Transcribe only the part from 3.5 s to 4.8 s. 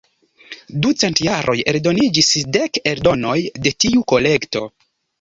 de tiu kolekto.